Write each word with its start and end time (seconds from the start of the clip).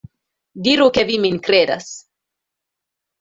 Diru 0.67 0.87
ke 0.95 1.03
vi 1.09 1.17
min 1.25 1.37
kredas. 1.49 1.91